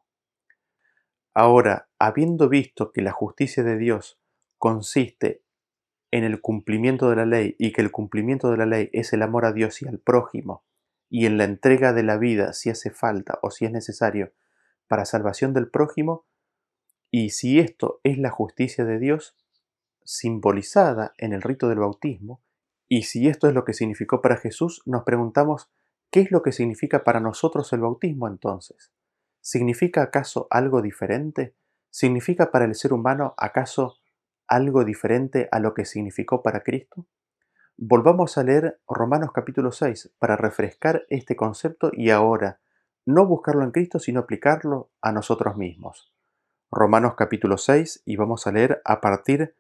[1.34, 4.20] Ahora, habiendo visto que la justicia de Dios
[4.58, 5.44] consiste
[6.12, 9.22] en el cumplimiento de la ley y que el cumplimiento de la ley es el
[9.22, 10.64] amor a Dios y al prójimo,
[11.10, 14.34] y en la entrega de la vida si hace falta o si es necesario
[14.88, 16.26] para salvación del prójimo,
[17.12, 19.36] y si esto es la justicia de Dios
[20.08, 22.42] simbolizada en el rito del bautismo,
[22.88, 25.70] y si esto es lo que significó para Jesús, nos preguntamos,
[26.10, 28.94] ¿qué es lo que significa para nosotros el bautismo entonces?
[29.42, 31.56] ¿Significa acaso algo diferente?
[31.90, 33.98] ¿Significa para el ser humano acaso
[34.48, 37.06] algo diferente a lo que significó para Cristo?
[37.76, 42.62] Volvamos a leer Romanos capítulo 6 para refrescar este concepto y ahora
[43.06, 46.14] no buscarlo en Cristo, sino aplicarlo a nosotros mismos.
[46.72, 49.54] Romanos capítulo 6 y vamos a leer a partir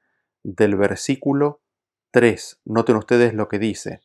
[0.47, 1.59] del versículo
[2.11, 2.61] 3.
[2.63, 3.99] Noten ustedes lo que dice.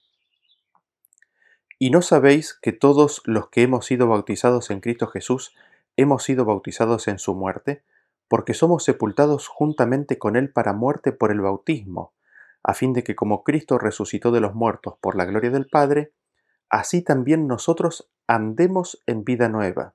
[1.78, 5.54] ¿Y no sabéis que todos los que hemos sido bautizados en Cristo Jesús
[5.96, 7.84] hemos sido bautizados en su muerte,
[8.26, 12.12] porque somos sepultados juntamente con él para muerte por el bautismo,
[12.64, 16.12] a fin de que como Cristo resucitó de los muertos por la gloria del Padre,
[16.68, 19.94] así también nosotros andemos en vida nueva.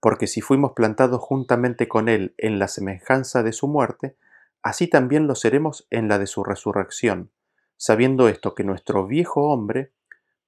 [0.00, 4.16] Porque si fuimos plantados juntamente con Él en la semejanza de su muerte,
[4.62, 7.30] así también lo seremos en la de su resurrección,
[7.76, 9.92] sabiendo esto que nuestro viejo hombre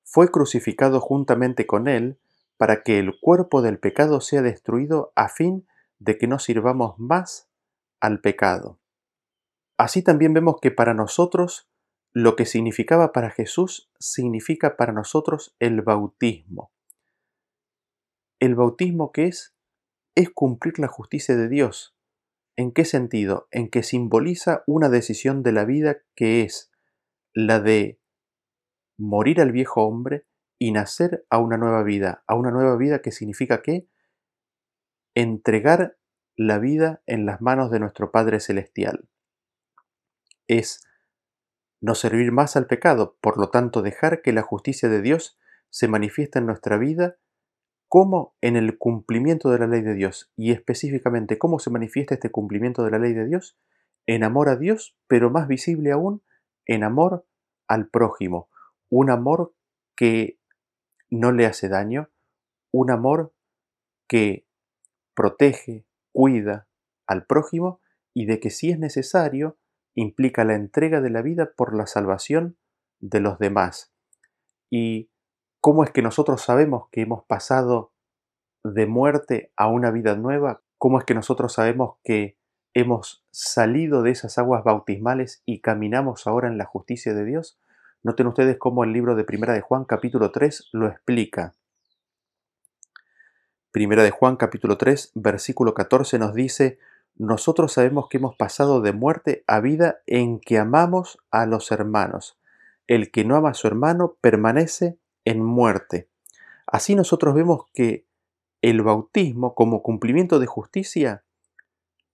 [0.02, 2.18] fue crucificado juntamente con Él,
[2.56, 5.66] para que el cuerpo del pecado sea destruido a fin
[5.98, 7.48] de que no sirvamos más
[8.00, 8.78] al pecado.
[9.78, 11.70] Así también vemos que para nosotros
[12.12, 16.72] lo que significaba para Jesús significa para nosotros el bautismo.
[18.40, 19.54] El bautismo que es
[20.14, 21.94] es cumplir la justicia de Dios.
[22.60, 23.48] ¿En qué sentido?
[23.52, 26.70] En que simboliza una decisión de la vida que es
[27.32, 27.98] la de
[28.98, 30.26] morir al viejo hombre
[30.58, 33.88] y nacer a una nueva vida, a una nueva vida que significa qué?
[35.14, 35.96] Entregar
[36.36, 39.08] la vida en las manos de nuestro Padre Celestial.
[40.46, 40.86] Es
[41.80, 45.38] no servir más al pecado, por lo tanto dejar que la justicia de Dios
[45.70, 47.16] se manifieste en nuestra vida
[47.90, 50.30] como en el cumplimiento de la ley de Dios.
[50.36, 53.58] Y específicamente, ¿cómo se manifiesta este cumplimiento de la ley de Dios?
[54.06, 56.22] En amor a Dios, pero más visible aún,
[56.66, 57.26] en amor
[57.66, 58.48] al prójimo.
[58.90, 59.54] Un amor
[59.96, 60.38] que
[61.10, 62.10] no le hace daño,
[62.70, 63.34] un amor
[64.06, 64.46] que
[65.14, 66.68] protege, cuida
[67.08, 67.80] al prójimo
[68.14, 69.58] y de que si es necesario
[69.96, 72.56] implica la entrega de la vida por la salvación
[73.00, 73.92] de los demás.
[74.70, 75.10] ¿Y
[75.60, 77.92] cómo es que nosotros sabemos que hemos pasado
[78.64, 80.62] de muerte a una vida nueva?
[80.78, 82.38] ¿Cómo es que nosotros sabemos que
[82.72, 87.58] hemos salido de esas aguas bautismales y caminamos ahora en la justicia de Dios?
[88.02, 91.54] Noten ustedes cómo el libro de Primera de Juan capítulo 3 lo explica.
[93.70, 96.78] Primera de Juan capítulo 3 versículo 14 nos dice,
[97.16, 102.38] nosotros sabemos que hemos pasado de muerte a vida en que amamos a los hermanos.
[102.86, 106.08] El que no ama a su hermano permanece en muerte.
[106.66, 108.06] Así nosotros vemos que
[108.62, 111.24] el bautismo como cumplimiento de justicia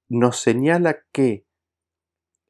[0.09, 1.45] nos señala que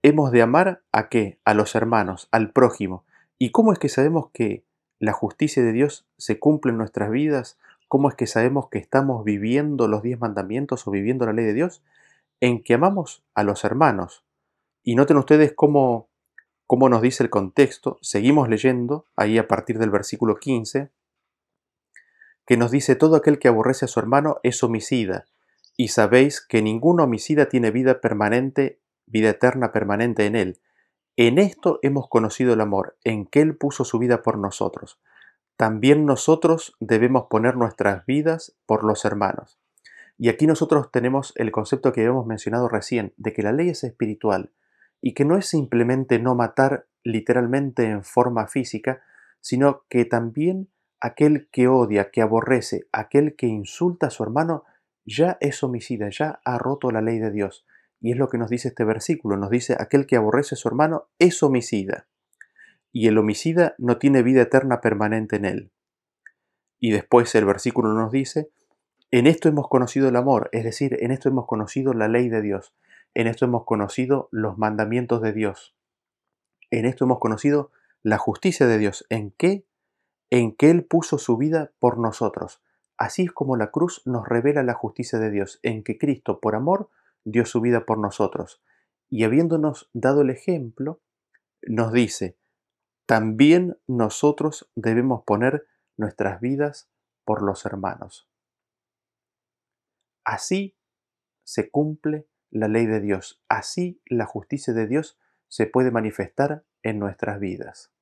[0.03, 1.39] hemos de amar a qué?
[1.45, 3.05] A los hermanos, al prójimo.
[3.39, 4.65] ¿Y cómo es que sabemos que
[4.99, 7.59] la justicia de Dios se cumple en nuestras vidas?
[7.89, 11.55] ¿Cómo es que sabemos que estamos viviendo los diez mandamientos o viviendo la ley de
[11.55, 11.83] Dios?
[12.41, 14.25] En que amamos a los hermanos.
[14.83, 16.06] Y noten ustedes cómo,
[16.67, 17.99] cómo nos dice el contexto.
[18.03, 20.91] Seguimos leyendo ahí a partir del versículo 15,
[22.47, 25.27] que nos dice, todo aquel que aborrece a su hermano es homicida,
[25.77, 30.61] y sabéis que ningún homicida tiene vida permanente vida eterna permanente en Él.
[31.17, 35.01] En esto hemos conocido el amor, en que Él puso su vida por nosotros.
[35.57, 39.59] También nosotros debemos poner nuestras vidas por los hermanos.
[40.19, 43.85] Y aquí nosotros tenemos el concepto que hemos mencionado recién, de que la ley es
[43.85, 44.51] espiritual
[45.01, 49.03] y que no es simplemente no matar literalmente en forma física,
[49.41, 50.69] sino que también
[51.01, 54.65] aquel que odia, que aborrece, aquel que insulta a su hermano,
[55.05, 57.65] ya es homicida, ya ha roto la ley de Dios.
[58.01, 59.37] Y es lo que nos dice este versículo.
[59.37, 62.07] Nos dice, aquel que aborrece a su hermano es homicida.
[62.93, 65.71] Y el homicida no tiene vida eterna permanente en él.
[66.79, 68.51] Y después el versículo nos dice,
[69.11, 72.43] en esto hemos conocido el amor, es decir, en esto hemos conocido la ley de
[72.43, 72.75] Dios,
[73.17, 75.75] en esto hemos conocido los mandamientos de Dios,
[76.71, 77.71] en esto hemos conocido
[78.03, 79.07] la justicia de Dios.
[79.09, 79.67] ¿En qué?
[80.29, 82.63] En que Él puso su vida por nosotros.
[82.99, 86.55] Así es como la cruz nos revela la justicia de Dios, en que Cristo, por
[86.55, 86.91] amor,
[87.25, 88.63] dio su vida por nosotros.
[89.09, 91.01] Y habiéndonos dado el ejemplo,
[91.63, 92.37] nos dice,
[93.07, 96.91] también nosotros debemos poner nuestras vidas
[97.25, 98.29] por los hermanos.
[100.23, 100.77] Así
[101.45, 106.99] se cumple la ley de Dios, así la justicia de Dios se puede manifestar en
[106.99, 107.93] nuestras vidas.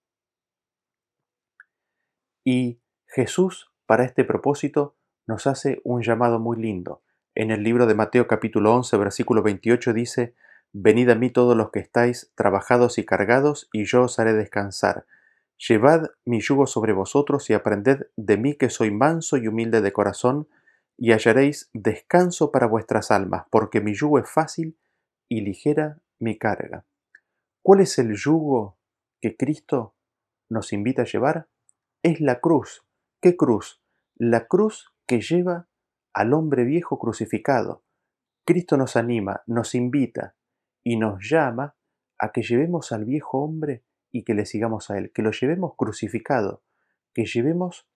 [2.45, 7.03] Y Jesús, para este propósito, nos hace un llamado muy lindo.
[7.35, 10.35] En el libro de Mateo capítulo 11, versículo 28 dice,
[10.73, 15.07] Venid a mí todos los que estáis trabajados y cargados, y yo os haré descansar.
[15.57, 19.93] Llevad mi yugo sobre vosotros y aprended de mí que soy manso y humilde de
[19.93, 20.49] corazón,
[20.97, 24.79] y hallaréis descanso para vuestras almas, porque mi yugo es fácil
[25.29, 26.85] y ligera mi carga.
[27.63, 28.79] ¿Cuál es el yugo
[29.21, 29.95] que Cristo
[30.49, 31.49] nos invita a llevar?
[32.03, 32.85] Es la cruz.
[33.21, 33.81] ¿Qué cruz?
[34.17, 35.69] La cruz que lleva
[36.13, 37.83] al hombre viejo crucificado.
[38.47, 40.37] Cristo nos anima, nos invita
[40.83, 41.75] y nos llama
[42.19, 45.75] a que llevemos al viejo hombre y que le sigamos a él, que lo llevemos
[45.77, 46.63] crucificado,
[47.13, 47.89] que llevemos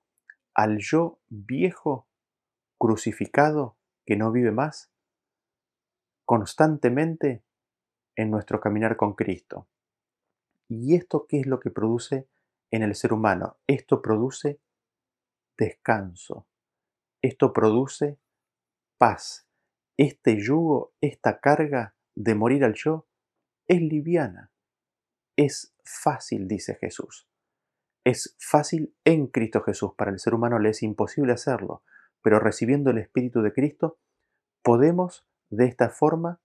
[0.54, 2.07] al yo viejo
[2.78, 4.90] crucificado que no vive más
[6.24, 7.42] constantemente
[8.14, 9.68] en nuestro caminar con Cristo.
[10.68, 12.28] ¿Y esto qué es lo que produce
[12.70, 13.56] en el ser humano?
[13.66, 14.60] Esto produce
[15.56, 16.46] descanso,
[17.22, 18.18] esto produce
[18.98, 19.46] paz.
[19.96, 23.06] Este yugo, esta carga de morir al yo,
[23.66, 24.52] es liviana.
[25.36, 27.28] Es fácil, dice Jesús.
[28.04, 29.92] Es fácil en Cristo Jesús.
[29.96, 31.82] Para el ser humano le es imposible hacerlo,
[32.28, 33.96] pero recibiendo el Espíritu de Cristo,
[34.62, 36.42] podemos de esta forma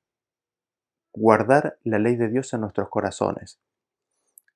[1.12, 3.60] guardar la ley de Dios en nuestros corazones.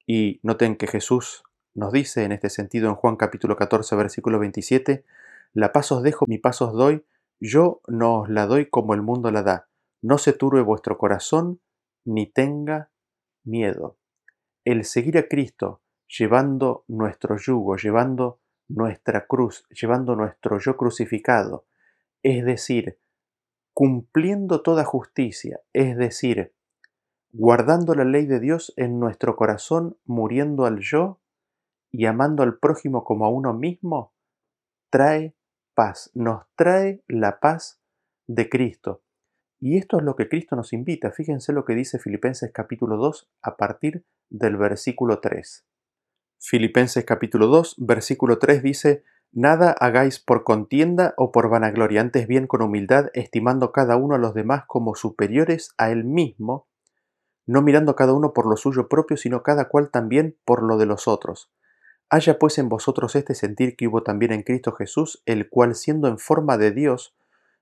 [0.06, 5.04] Y noten que Jesús nos dice en este sentido en Juan capítulo 14, versículo 27,
[5.52, 7.06] la paz os dejo, mi paz os doy,
[7.42, 9.68] yo no os la doy como el mundo la da.
[10.02, 11.60] No se turbe vuestro corazón,
[12.06, 12.90] ni tenga
[13.44, 13.98] miedo.
[14.64, 21.66] El seguir a Cristo, llevando nuestro yugo, llevando nuestra cruz, llevando nuestro yo crucificado,
[22.24, 23.00] es decir,
[23.74, 26.54] cumpliendo toda justicia, es decir,
[27.32, 31.20] guardando la ley de Dios en nuestro corazón, muriendo al yo
[31.92, 34.14] y amando al prójimo como a uno mismo,
[34.90, 35.36] trae
[35.76, 37.80] paz, nos trae la paz
[38.26, 39.04] de Cristo.
[39.60, 41.12] Y esto es lo que Cristo nos invita.
[41.12, 45.67] Fíjense lo que dice Filipenses capítulo 2 a partir del versículo 3.
[46.40, 52.46] Filipenses capítulo 2, versículo 3 dice, Nada hagáis por contienda o por vanagloria, antes bien
[52.46, 56.68] con humildad, estimando cada uno a los demás como superiores a él mismo,
[57.48, 60.86] no mirando cada uno por lo suyo propio, sino cada cual también por lo de
[60.86, 61.50] los otros.
[62.10, 66.08] Haya pues en vosotros este sentir que hubo también en Cristo Jesús, el cual siendo
[66.08, 67.16] en forma de Dios,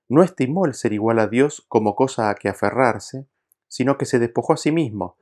[0.08, 3.26] no estimó el ser igual a Dios como cosa a que aferrarse,
[3.68, 5.16] sino que se despojó a sí mismo,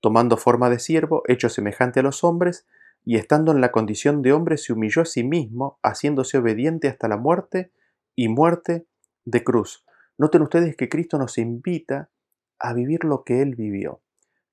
[0.00, 2.66] tomando forma de siervo, hecho semejante a los hombres,
[3.04, 7.08] y estando en la condición de hombre se humilló a sí mismo, haciéndose obediente hasta
[7.08, 7.72] la muerte
[8.14, 8.86] y muerte
[9.24, 9.84] de cruz.
[10.18, 12.10] Noten ustedes que Cristo nos invita
[12.58, 14.02] a vivir lo que Él vivió.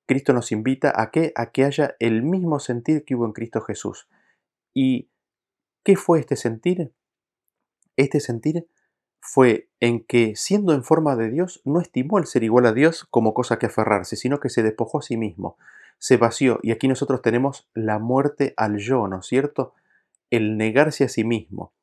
[0.05, 3.61] Cristo nos invita a que, a que haya el mismo sentir que hubo en Cristo
[3.61, 4.07] Jesús.
[4.73, 5.09] ¿Y
[5.83, 6.93] qué fue este sentir?
[7.97, 8.67] Este sentir
[9.19, 13.05] fue en que, siendo en forma de Dios, no estimó el ser igual a Dios
[13.09, 15.57] como cosa que aferrarse, sino que se despojó a sí mismo,
[15.99, 19.73] se vació, y aquí nosotros tenemos la muerte al yo, ¿no es cierto?
[20.29, 21.73] El negarse a sí mismo.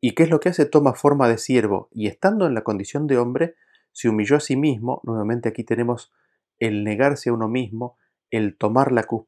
[0.00, 0.66] ¿Y qué es lo que hace?
[0.66, 3.54] Toma forma de siervo, y estando en la condición de hombre,
[3.92, 6.12] se humilló a sí mismo, nuevamente aquí tenemos
[6.58, 7.96] el negarse a uno mismo,
[8.30, 9.26] el tomar la cruz,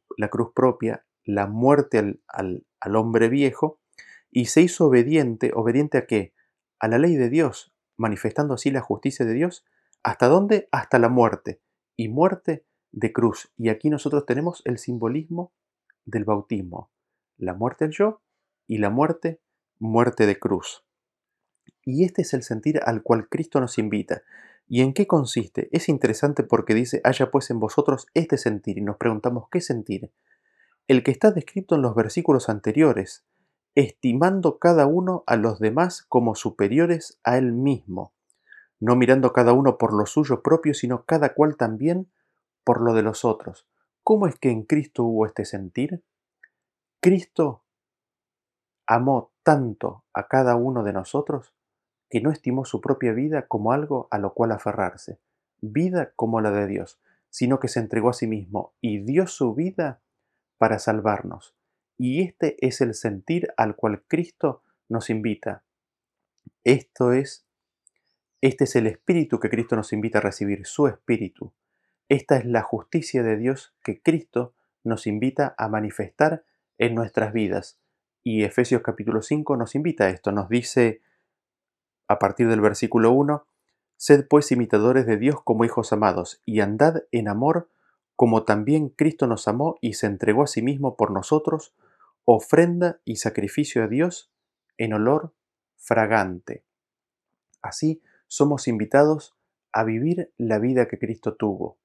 [0.55, 3.79] propia, la muerte al, al, al hombre viejo,
[4.31, 6.33] y se hizo obediente, obediente a qué?
[6.81, 9.65] A la ley de Dios, manifestando así la justicia de Dios,
[10.03, 10.69] ¿hasta dónde?
[10.73, 11.61] Hasta la muerte,
[11.97, 12.65] y muerte
[12.95, 13.53] de cruz.
[13.57, 15.53] Y aquí nosotros tenemos el simbolismo
[16.05, 16.91] del bautismo,
[17.37, 18.23] la muerte del yo
[18.67, 19.41] y la muerte,
[19.79, 20.85] muerte de cruz.
[21.85, 24.23] Y este es el sentir al cual Cristo nos invita.
[24.67, 25.69] ¿Y en qué consiste?
[25.73, 30.11] Es interesante porque dice, haya pues en vosotros este sentir, y nos preguntamos, ¿qué sentir?
[30.87, 33.25] El que está descrito en los versículos anteriores,
[33.75, 38.15] estimando cada uno a los demás como superiores a él mismo,
[38.81, 42.09] no mirando cada uno por lo suyo propio, sino cada cual también
[42.65, 43.67] por lo de los otros.
[44.03, 46.03] ¿Cómo es que en Cristo hubo este sentir?
[47.01, 47.65] Cristo
[48.87, 51.55] amó tanto a cada uno de nosotros
[52.11, 55.19] que no estimó su propia vida como algo a lo cual aferrarse,
[55.61, 57.01] vida como la de Dios,
[57.31, 60.01] sino que se entregó a sí mismo y dio su vida
[60.59, 61.55] para salvarnos.
[61.97, 65.65] Y este es el sentir al cual Cristo nos invita.
[66.63, 67.47] Esto es,
[68.41, 71.53] este es el espíritu que Cristo nos invita a recibir, su espíritu.
[72.11, 76.45] Esta es la justicia de Dios que Cristo nos invita a manifestar
[76.77, 77.79] en nuestras vidas.
[78.23, 81.01] Y Efesios capítulo 5 nos invita a esto, nos dice
[82.07, 83.47] a partir del versículo 1,
[83.97, 87.71] Sed pues imitadores de Dios como hijos amados, y andad en amor
[88.17, 91.75] como también Cristo nos amó y se entregó a sí mismo por nosotros,
[92.25, 94.31] ofrenda y sacrificio a Dios
[94.77, 95.33] en olor
[95.77, 96.65] fragante.
[97.63, 99.35] Así somos invitados
[99.73, 101.79] a vivir la vida que Cristo tuvo.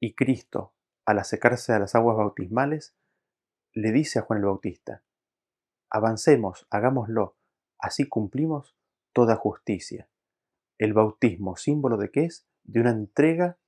[0.00, 0.74] Y Cristo,
[1.04, 2.94] al acercarse a las aguas bautismales,
[3.72, 5.02] le dice a Juan el Bautista,
[5.90, 7.36] avancemos, hagámoslo,
[7.78, 8.76] así cumplimos
[9.12, 10.08] toda justicia.
[10.78, 12.46] El bautismo, símbolo de qué es?
[12.64, 13.58] De una entrega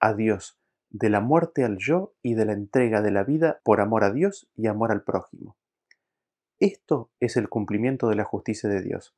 [0.00, 0.58] a Dios,
[0.90, 4.10] de la muerte al yo y de la entrega de la vida por amor a
[4.10, 5.56] Dios y amor al prójimo.
[6.60, 9.14] Esto es el cumplimiento de la justicia de Dios.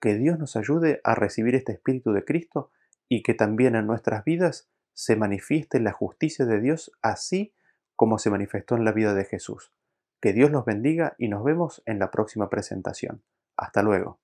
[0.00, 2.70] Que Dios nos ayude a recibir este Espíritu de Cristo
[3.08, 4.68] y que también en nuestras vidas
[4.98, 7.54] se manifieste la justicia de Dios así
[7.94, 9.72] como se manifestó en la vida de Jesús.
[10.20, 13.22] Que Dios los bendiga y nos vemos en la próxima presentación.
[13.56, 14.18] Hasta luego.